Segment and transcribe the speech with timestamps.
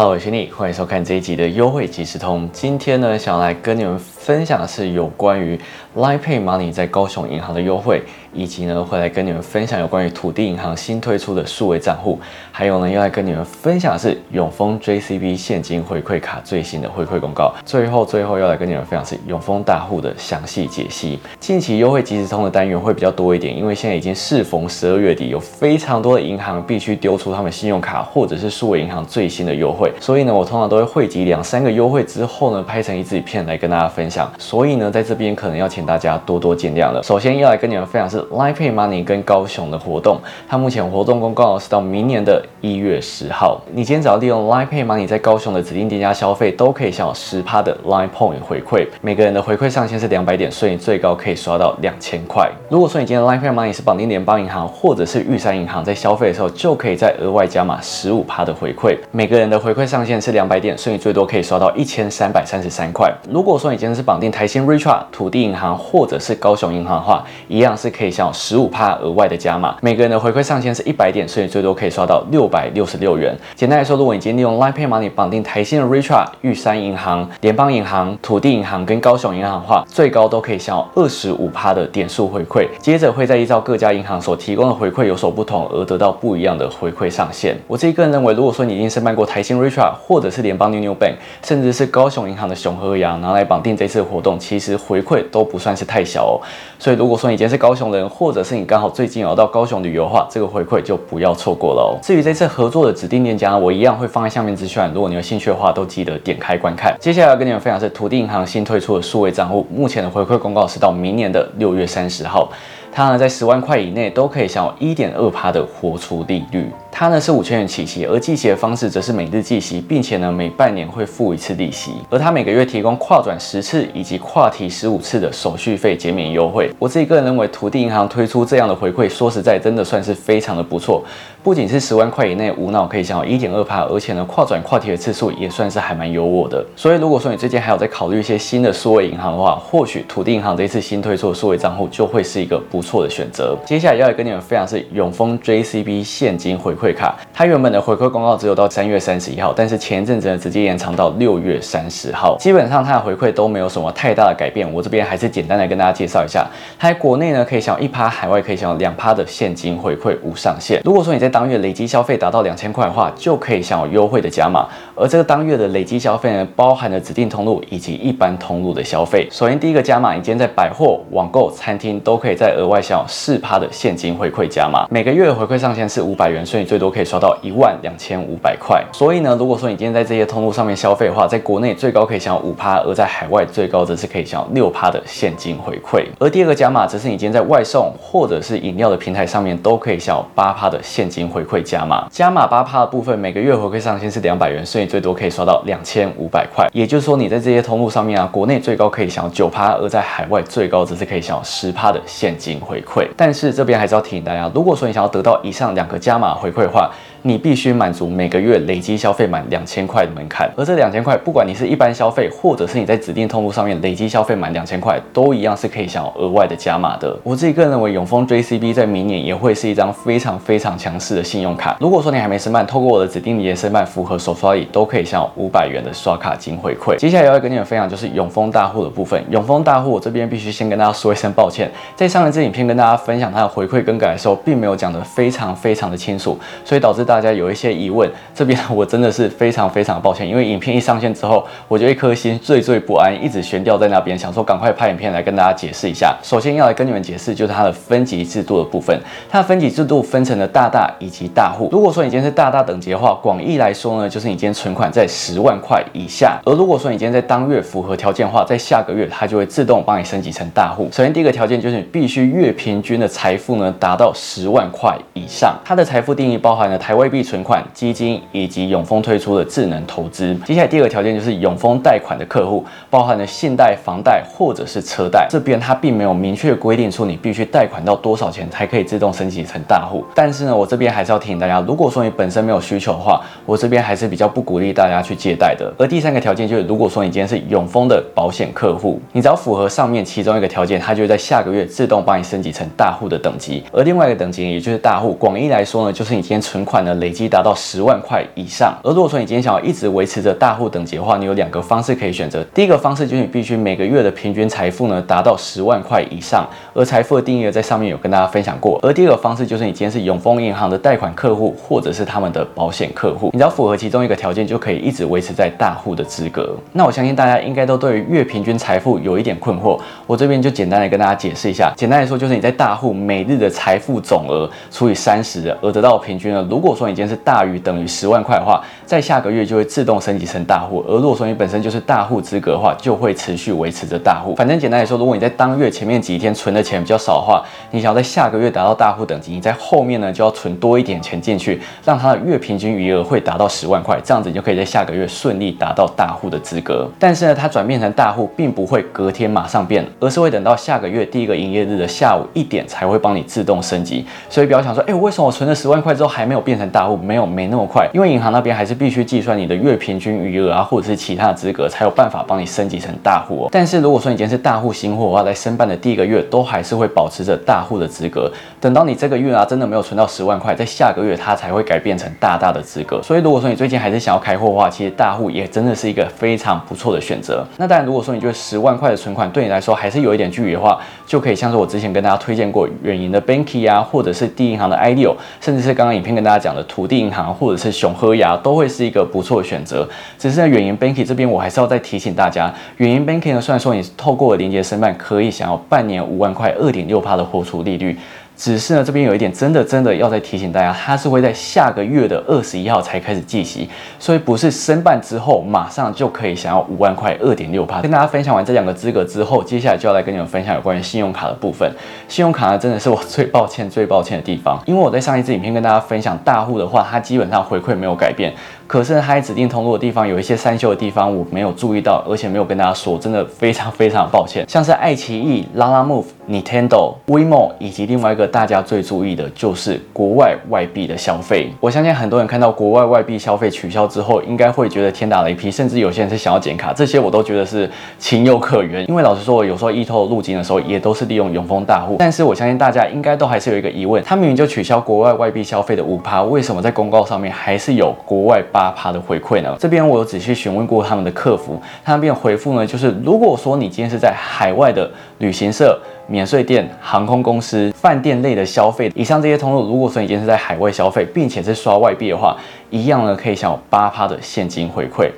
[0.00, 2.48] Hello，我是你，欢迎收看这一集的优惠即时通。
[2.54, 5.58] 今天呢，想来跟你们分享的是有关于
[5.96, 8.02] Line Pay Money 在高雄银行的优惠。
[8.32, 12.16] 以及呢，会来跟你们分享有关于土地银行新推出的数位账户，
[12.52, 17.52] 还有呢，要来跟你们分享的是永丰 JCB 现金回馈卡最新的回馈公告。
[17.64, 21.18] 最后，最后要来跟你们分享是永丰大户的详细解析。
[21.40, 34.09] 近期优惠即时通的单元会比较多一点，因为现在已经适逢十二月底，有非常多的银行必须丢出他们信用卡或者是数位银行最新的优惠，所以呢，我通常都会汇集两三个优惠之后呢，拍成一支影片来跟大家分享。
[34.38, 37.02] 所以呢，在这边可能要请大家多多见谅了。
[37.02, 38.20] 首先要来跟你们分享是。
[38.30, 43.60] Line Pay Money 跟高雄的活动，它目前活动公告是到明年的一月十号。
[43.72, 48.86] 你今天只要利用 Line Pay Money 在高雄的指定店家消费，都可以享有十趴的 Line Point 回馈。
[49.00, 52.48] 每个人的回馈上限是两百点，所以最高可以刷到两千块。
[52.68, 58.96] 如果说你今天 Line Pay Money 是绑定联邦银行或者是玉山银行，在消费的时候就可以再额外加码十五趴的回馈。
[59.10, 63.12] 每个人的回馈上限是两百点，所以最多可以刷到一千三百三十三块。
[63.28, 68.90] 如果说你今天是绑定台新 Richa 土地银行或者是高雄银行的话，一样是可以享有十五趴。
[69.00, 73.34] 额外的加码，每个人的回馈上限是一百点，所以最多可以刷到六百六十六元。
[73.54, 82.66] 简单来说，如果你已经利用 Line Pay Money 绑定台新的 Richa、玉山银行、联邦银行、土地银行跟高雄银行的话，最高都可以享有二十五趴的点数回馈。
[82.80, 87.56] 接着会再依照各家银行所提供的回馈有所不同，而得到不一样的回馈上限。
[87.66, 96.34] 我自己个人认为，如果说你已经申办过台新 Richa 或者是联邦 New New Bank，甚至是高雄银行的熊和洋拿来绑定这次活动，其实回馈都不算是太小哦。
[96.78, 101.98] 所以如果说你今天是高雄人，或者是你刚好最近有到高雄旅游的话，这个回馈就不要错过了哦。
[102.00, 104.80] 至于这次合作的指定店家，我一样会放在下面资讯。
[104.94, 106.96] 如果你有兴趣的话，都记得点开观看。
[107.00, 112.48] 接下来要跟你们分享是土地银行新推出的数位账户，目前的回馈公告是到明年的六月三十号。
[112.92, 116.70] 它呢在十万块以内都可以享有一点二趴的活出利率。
[116.92, 121.92] 它呢是五千元起息，而计息的方式则是每日计息，并且呢每半年会付一次利息。
[122.10, 126.68] 而它每个月提供跨转十次以及跨提十五次的手续费减免优惠。
[126.78, 131.02] 我自己个人认为，土地银行推出这样的回馈，说实在真的算是非常的不错。
[131.42, 136.62] 不仅是十万块以内无脑可以享有一点二趴，而且呢跨转跨提的次数也算是还蛮优渥的。
[136.76, 142.79] 所以如果说你最近还有在考虑一些新的数位银行的话，或许土地银行这一次新推出的数位账户就会是一个不。
[142.80, 143.54] 不错的选择。
[143.66, 152.38] 接下来要来跟你们分享是永丰 JCB 现金回馈卡，它原本的回馈公告只有到三月三十一号，但是前一阵子呢直接延长到六月三十号。
[152.40, 154.66] 基本上它的回馈都没有什么太大的改变。
[154.72, 156.46] 我这边还是简单的跟大家介绍一下，
[156.78, 160.80] 它在国内呢可以享有一趴，海外可以享有两趴的现金回馈无上限。
[160.82, 164.66] 如果说你在当月累积消费达到两千块的话，就可以享有优惠的加码。
[164.94, 169.28] 而这个当月的累积消费呢，包含了指定通路以及一般通路的消费。
[169.30, 178.82] 首先第一个加码，你今天在百货、网购、餐厅都可以在额外享有四趴的现金回馈加码，每个月的回馈上限是五百元，所以最多可以刷到一万两千五百块。
[178.92, 186.04] 所以呢，如果说你今天在这些通路上面消费的话，在国内最高可以享有五趴，而在海外最高则是可以享有六趴的现金回馈。
[186.20, 192.06] 而第二个加码则是你今天在外送或者是饮料的平台上面都可以享有八趴的现金回馈加码。
[192.10, 196.68] 加码八趴的部分，每个月回馈上限是两百元，所以最多可以刷到两千五百块。
[196.72, 203.08] 也就是说，你在这些通路上面啊，国内最高可以享有九趴，而在海外最高则是可以享有十趴的现金回馈。
[203.16, 206.90] 但是这边还是要提醒大家，如果说你想要得到以上两个加码回馈的话，
[207.22, 217.14] 你必须满足每个月累积消费满两千块的门槛，而这两千块，不管你是一般消费，或者是你在指定通路上面累积消费满两千块，都一样是可以享有额外的加码的。
[217.22, 221.76] 我自己个人认为，永丰 JCB 在明年也会是一张非常非常强势的信用卡。
[221.78, 226.96] 如果说你还没申办，透过我的指定理财申办，符合手刷礼，都可以享有五百元的刷卡金回馈。
[226.96, 229.22] 接下来要跟你们分享就是永丰大户的部分。
[229.30, 237.04] 永丰大户，我这边必须先跟大家说一声抱歉，在上一支影片跟大家分享它的回馈更改的时候，并没有讲得非常非常的清楚，所以导致。
[237.10, 246.16] 大家有一些疑问，这边我真的是非常非常抱歉，因为影片一上线之后，我就一颗心惴惴不安，一直悬吊在那边，想说赶快拍影片来跟大家解释一下。
[246.22, 248.96] 首先要来跟你们解释，就是它的分级制度的部分。
[249.28, 251.68] 它的分级制度分成了大大以及大户。
[251.72, 256.40] 如果说你今天是大大等级的话，广义来说呢，就是你今天存款在十万块以下。
[256.44, 260.88] 而如果说你今天在当月符合条件的话，在下个月它就会自动帮你升级成大户。
[260.92, 265.58] 首先第一个条件就是你必须月平均的财富呢达到十万块以上。
[265.64, 266.99] 它的财富定义包含了台湾。
[267.00, 270.34] 未币存款、基金以及永丰推出的智能投资。
[270.44, 275.26] 接下来第二个条件就是永丰贷款的客户，包含了信贷、房贷或者是车贷。
[275.30, 280.04] 这边它并没有明确规定出你必须贷款到多少钱才可以自动升级成大户。
[280.14, 285.72] 但是呢，我这边还是要提醒大家，如果说你本身没有需求的话，我这边还是比较不鼓励大家去借贷的。
[285.78, 293.64] 而第三个条件就是，如果说你今天是永丰的保险客户，你只要符合上面其中一个条件，它就会在下个月自动帮你升级成大户的等级。
[293.72, 296.89] 而另外一个等级，也就是大户，广义来说呢，就是你今天存款呢。
[296.94, 298.74] 累积达到十万块以上。
[298.82, 302.42] 而如果说你今天想要一直维持着大户等级的话，你有两个方式可以选择。
[302.54, 308.78] 第一个方式就是你必须每个月的平均财富呢达到十万块以上，而财富的定义在上面有跟大家分享过。
[308.82, 316.56] 而第二个方式就是你今天是永丰银行的贷款客户，或者是他们的保险客户，你只要符合其中一个条件，就可以一直维持在大户的资格。
[316.72, 321.72] 那我相信大家应该都对于月平均财富有一点困惑，我这边就简单的跟大家解释一下。
[321.76, 326.46] 简单来说，就是你在大户每日的财富总额除以三十，而得到平均呢。
[326.50, 330.82] 如果说你今天是大于等于十万块的话，在下个月就会自动升级成大户。
[330.88, 334.34] 而如果说你本身就是大户资格的话，就会持续维持着大户。
[334.34, 346.88] 反正简单来说，如果你在当月前面几天存的钱比较少的话，你想要在下个月达到大户等级，你在后面呢就要存多一点钱进去，让它的月平均余额会达到十万块，这样子你就可以在下个月顺利达到大户的资格。
[346.98, 354.06] 但是呢，它转变成大户并不会隔天马上变，而是会等到下个月第一个营业日的下午一点才会帮你自动升级。
[354.30, 356.96] 所以不要想说，哎，为什么我存了十万块之后还没有变成大户？
[356.96, 363.48] 没有，没那么快，因为银行那边还是必须计算你的月平均余额啊，或者是其他的资格，才有办法帮你升级成大户哦。
[363.50, 368.30] 但是如果说你今天是大户新货的话，在申办的第一个月都还是会保持着大户的资格。
[368.60, 373.02] 等到你这个月啊真的没有存到十万块，在下个月它才会改变成大大的资格。
[373.02, 377.44] 所以如果说你最近还是想要开户的话，其实大户也真的是一个非常不错的选择。
[377.56, 389.88] 那当然，如果说你觉得十万块的存款对你来说还是有一点距离的话，就可以像是我之前跟大家推荐过远银的 Banky 啊，或者是第一银行的 IDEO，甚至是刚刚影片跟大家讲的土地银行或者是熊喝牙，都会是一个不错的选择。
[390.18, 397.98] 只是在远银 banking 这边，我还是要再提醒大家，远银 banking 呢，虽然说你透过连接申办可以享有半年五万块二点六趴的活储利率。
[398.40, 407.82] 只是呢，这边有一点真的真的要再提醒大家，它是会在下个月的二十一号才开始计息，所以不是申办之后马上就可以享有五万块二点六趴。
[407.82, 411.70] 跟大家分享完这两个资格之后，接下来就要来跟你们分享有关于信用卡的部分。
[412.08, 418.32] 信用卡呢，真的是我最抱歉最抱歉的地方，因为我在上一支影片跟大家分享大户的话，它基本上回馈没有改变。
[418.70, 424.44] 可是它在指定通路的地方有一些三修的地方，我没有注意到，而且没有跟大家说，真的非常非常抱歉。
[424.48, 431.50] 像是爱奇艺、拉拉 Move、Nintendo、WeMo，以及另外一个大家最注意的就是国外外币的消费。
[431.58, 437.68] 我相信很多人看到国外外币消费取消之后，应该会觉得天打雷劈，甚至有些人是想要减卡，这些我都觉得是
[437.98, 438.88] 情有可原。
[438.88, 441.96] 因为老实说，我有时候 e 透入金的时候，也都是利用永丰大户。
[441.98, 448.59] 但是我相信大家应该都还是有一个疑问，他明明就取消国外外币消费的五趴，为什么在公告上面还是有国外八？
[448.60, 449.56] 八趴的回馈呢？
[449.58, 462.36] 这边我有仔细询问过他们的客服，他们便回复呢，就是如果说你今天是在海外的旅行社、免税店、航空公司、饭店类的消费，以上这些通路，如果说你今天是在海外消费，并且是刷外币的话，
[462.68, 465.10] 一样呢可以享有八趴的现金回馈。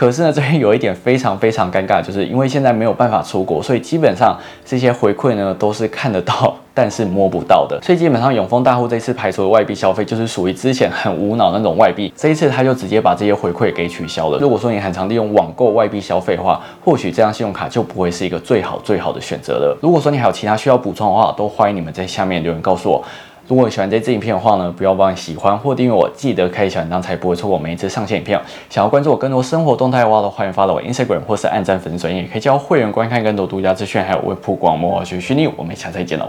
[0.00, 6.56] 可是呢，这边有一点非常非常尴尬，就是因为现在没有办法出国，所以基本上这些回馈呢都是看得到。
[6.72, 12.10] 但是摸不到的，所以基本上永丰大户这次排除的外币消费，就是属于之前很无脑那种外币。
[12.16, 14.38] 这一次他就直接把这些回馈给取消了。
[14.38, 19.76] 如果说你很常利用网购外币消费的话，或许这张信用卡就不会是一个最好最好的选择了。
[19.82, 23.04] 如果说你还有其他需要补充的话，都欢迎你们在下面留言告诉我。
[23.50, 28.40] 如果你喜欢这支影片的话呢，不要忘记喜欢或订阅我，记得开小铃铛才不会错过每一次上线影片。
[28.68, 35.48] 想要关注我更多生活动态的话，欢迎 follow 我 Instagram 或是按赞粉丝专页，也可以加入会员观看更多独家资讯，还有为曝光幕后学虚拟。
[35.56, 36.26] 我们下次再见喽，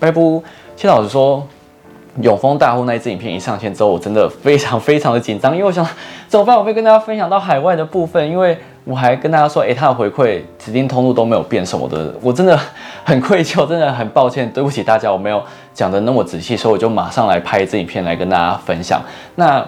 [0.00, 0.18] 拜拜。
[0.74, 1.46] 其实老师说，
[2.22, 5.86] 永丰大户那一支影片一上线之后，我真的非常非常的紧张，因为我想
[6.26, 6.56] 怎么办？
[6.56, 12.58] 我会跟大家分享到海外的部分，因为我还跟大家说，哎，他的回馈指定通路都没有变什么的，我真的
[13.04, 19.00] 很愧疚， 真的很抱歉，对不起大家，我没有讲的那么仔细，所以我就马上来拍这影片来跟大家分享。
[19.36, 19.64] 那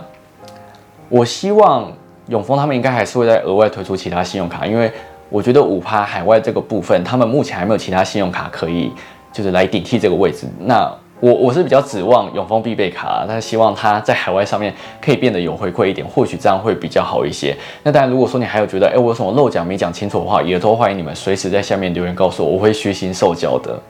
[1.09, 1.91] 我希望
[2.29, 4.91] 永丰他们应该还是会再额外推出其他信用卡，因为
[5.29, 8.93] 我觉得五趴海外这个部分，他们目前还没有其他信用卡可以。
[9.35, 10.47] 就是来顶替这个位置。
[10.61, 10.89] 那
[11.25, 17.57] 我我是比较指望永丰必备卡，但是希望它在海外上面可以变得有回馈一点，或许这样会比较好一些。
[17.83, 23.81] 那当然，如果说你还有觉得，哎，我有什么漏讲没讲清楚的话，也都欢迎你们随时在下面留言告诉我，我会虚心受教的。